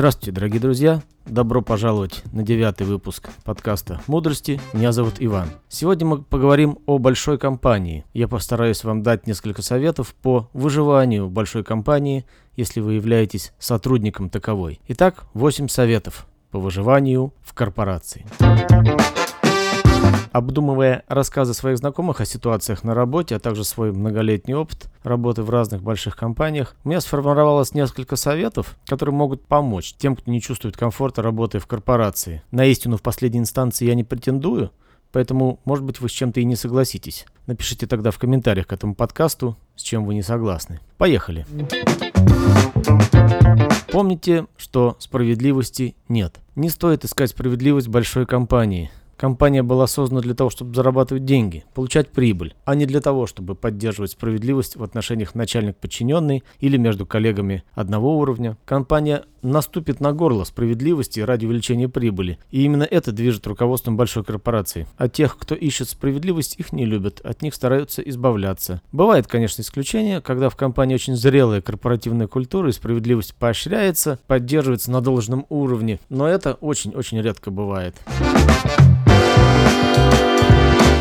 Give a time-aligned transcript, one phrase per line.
[0.00, 1.02] Здравствуйте, дорогие друзья!
[1.26, 4.58] Добро пожаловать на девятый выпуск подкаста «Мудрости».
[4.72, 5.50] Меня зовут Иван.
[5.68, 8.06] Сегодня мы поговорим о большой компании.
[8.14, 12.24] Я постараюсь вам дать несколько советов по выживанию большой компании,
[12.56, 14.80] если вы являетесь сотрудником таковой.
[14.88, 18.24] Итак, 8 советов по выживанию в корпорации.
[20.32, 25.50] Обдумывая рассказы своих знакомых о ситуациях на работе, а также свой многолетний опыт работы в
[25.50, 30.76] разных больших компаниях, у меня сформировалось несколько советов, которые могут помочь тем, кто не чувствует
[30.76, 32.42] комфорта работы в корпорации.
[32.52, 34.70] На истину в последней инстанции я не претендую,
[35.12, 37.26] Поэтому, может быть, вы с чем-то и не согласитесь.
[37.46, 40.78] Напишите тогда в комментариях к этому подкасту, с чем вы не согласны.
[40.98, 41.44] Поехали.
[43.90, 46.36] Помните, что справедливости нет.
[46.54, 48.92] Не стоит искать справедливость большой компании.
[49.20, 53.54] Компания была создана для того, чтобы зарабатывать деньги, получать прибыль, а не для того, чтобы
[53.54, 58.56] поддерживать справедливость в отношениях начальник-подчиненный или между коллегами одного уровня.
[58.64, 64.86] Компания наступит на горло справедливости ради увеличения прибыли, и именно это движет руководством большой корпорации.
[64.96, 68.80] А тех, кто ищет справедливость, их не любят, от них стараются избавляться.
[68.90, 75.02] Бывает, конечно, исключение, когда в компании очень зрелая корпоративная культура и справедливость поощряется, поддерживается на
[75.02, 77.96] должном уровне, но это очень-очень редко бывает.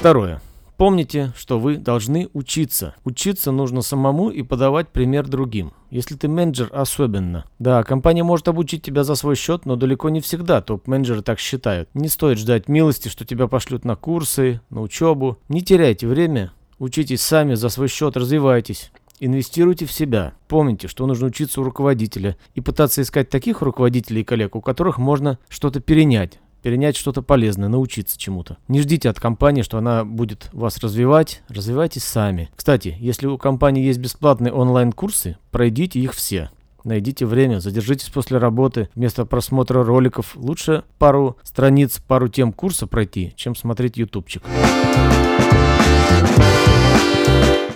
[0.00, 0.40] Второе.
[0.78, 2.94] Помните, что вы должны учиться.
[3.04, 5.74] Учиться нужно самому и подавать пример другим.
[5.90, 7.44] Если ты менеджер, особенно.
[7.58, 11.90] Да, компания может обучить тебя за свой счет, но далеко не всегда топ-менеджеры так считают.
[11.92, 15.36] Не стоит ждать милости, что тебя пошлют на курсы, на учебу.
[15.50, 18.92] Не теряйте время, учитесь сами за свой счет, развивайтесь.
[19.20, 20.32] Инвестируйте в себя.
[20.48, 24.96] Помните, что нужно учиться у руководителя и пытаться искать таких руководителей и коллег, у которых
[24.96, 28.58] можно что-то перенять перенять что-то полезное, научиться чему-то.
[28.68, 32.50] Не ждите от компании, что она будет вас развивать, развивайтесь сами.
[32.54, 36.50] Кстати, если у компании есть бесплатные онлайн-курсы, пройдите их все.
[36.84, 38.88] Найдите время, задержитесь после работы.
[38.94, 44.42] Вместо просмотра роликов лучше пару страниц, пару тем курса пройти, чем смотреть ютубчик.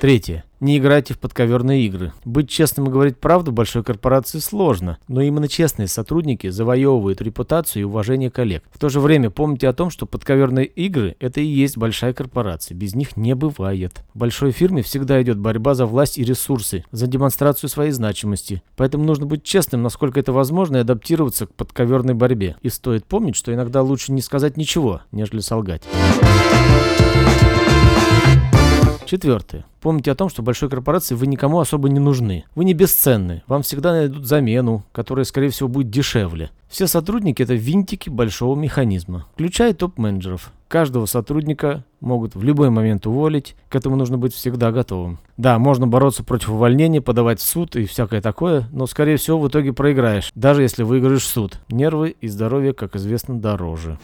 [0.04, 0.44] Третье.
[0.60, 2.12] Не играйте в подковерные игры.
[2.26, 7.84] Быть честным и говорить правду большой корпорации сложно, но именно честные сотрудники завоевывают репутацию и
[7.84, 8.64] уважение коллег.
[8.70, 12.75] В то же время помните о том, что подковерные игры– это и есть большая корпорация,
[12.75, 14.04] без них не бывает.
[14.12, 18.62] В большой фирме всегда идет борьба за власть и ресурсы, за демонстрацию своей значимости.
[18.76, 22.56] Поэтому нужно быть честным, насколько это возможно, и адаптироваться к подковерной борьбе.
[22.60, 25.84] И стоит помнить, что иногда лучше не сказать ничего, нежели солгать.
[29.14, 29.64] Четвертое.
[29.80, 32.47] Помните о том, что большой корпорации вы никому особо не нужны.
[32.56, 33.44] Вы не бесценны.
[33.47, 36.50] Вам всегда найдут замену, которая, скорее всего, будет дешевле.
[36.69, 40.50] Все сотрудники– это винтики большого механизма, включая топ-менеджеров.
[40.66, 45.20] Каждого сотрудника могут в любой момент уволить, к этому нужно быть всегда готовым.
[45.36, 49.46] Да, можно бороться против увольнения, подавать в суд и всякое такое, но скорее всего в
[49.46, 51.60] итоге проиграешь, даже если выиграешь суд.
[51.70, 53.96] Нервы и здоровье, как известно, дороже.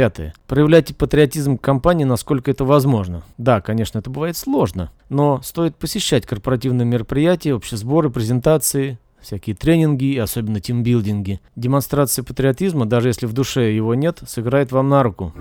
[0.00, 0.32] Пятое.
[0.46, 3.22] Проявляйте патриотизм компании, насколько это возможно.
[3.36, 10.16] Да, конечно, это бывает сложно, но стоит посещать корпоративные мероприятия, общие сборы, презентации, всякие тренинги,
[10.16, 11.42] особенно тимбилдинги.
[11.54, 15.34] Демонстрация патриотизма, даже если в душе его нет, сыграет вам на руку.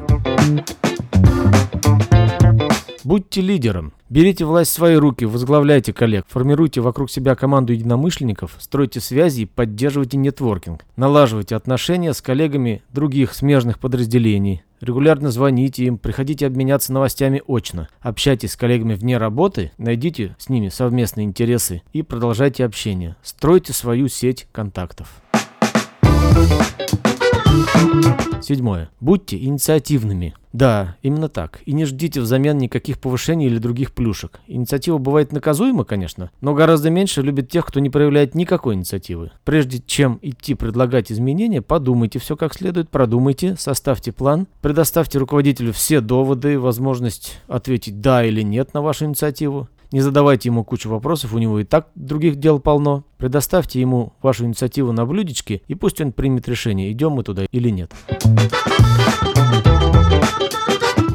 [3.10, 3.94] Будьте лидером.
[4.12, 9.46] Берите власть в свои руки, возглавляйте коллег, формируйте вокруг себя команду единомышленников, стройте связи и
[9.48, 10.86] поддерживайте нетворкинг.
[10.96, 14.62] Налаживайте отношения с коллегами других смежных подразделений.
[14.80, 17.88] Регулярно звоните им, приходите обменяться новостями очно.
[18.00, 23.16] Общайтесь с коллегами вне работы, найдите с ними совместные интересы и продолжайте общение.
[23.24, 25.08] Стройте свою сеть контактов.
[28.40, 28.92] Седьмое.
[29.00, 30.36] Будьте инициативными.
[30.52, 31.62] Да, именно так.
[31.66, 34.40] И не ждите взамен никаких повышений или других плюшек.
[34.48, 39.32] Инициатива бывает наказуема, конечно, но гораздо меньше любит тех, кто не проявляет никакой инициативы.
[39.44, 46.02] Прежде чем идти предлагать изменения, подумайте все как следует, продумайте, составьте план, предоставьте руководителю все
[46.02, 49.70] доводы, возможность ответить «да» или «нет» на вашу инициативу.
[49.92, 53.04] Не задавайте ему кучу вопросов, у него и так других дел полно.
[53.18, 57.70] Предоставьте ему вашу инициативу на блюдечке, и пусть он примет решение, идем мы туда или
[57.70, 57.92] нет.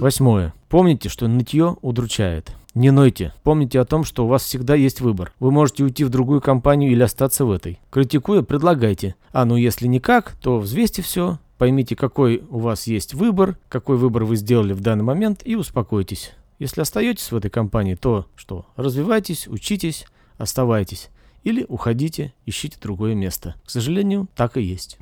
[0.01, 0.53] Восьмое.
[0.69, 2.53] Помните, что нытье удручает.
[2.75, 3.33] Не нойте.
[3.45, 5.33] Помните о том, что у вас всегда есть выбор.
[5.39, 7.79] Вы можете уйти в другую компанию или остаться в этой.
[7.91, 9.15] Критикуя, предлагайте.
[9.33, 14.25] А ну если никак, то взвесьте все, поймите, какой у вас есть выбор, какой выбор
[14.25, 16.33] вы сделали в данный момент и успокойтесь.
[16.59, 18.67] Если остаетесь в этой компании, то что?
[18.77, 20.07] Развивайтесь, учитесь,
[20.39, 21.11] оставайтесь.
[21.43, 23.57] Или уходите, ищите другое место.
[23.67, 24.99] К сожалению, так и есть.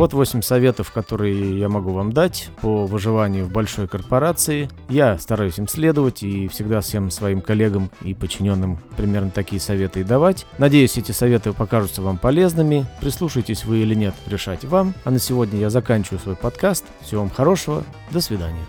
[0.00, 4.70] Вот 8 советов, которые я могу вам дать по выживанию в большой корпорации.
[4.88, 10.02] Я стараюсь им следовать и всегда всем своим коллегам и подчиненным примерно такие советы и
[10.02, 10.46] давать.
[10.56, 12.86] Надеюсь, эти советы покажутся вам полезными.
[13.02, 14.94] Прислушайтесь вы или нет, решать вам.
[15.04, 16.86] А на сегодня я заканчиваю свой подкаст.
[17.02, 17.84] Всего вам хорошего.
[18.10, 18.64] До свидания.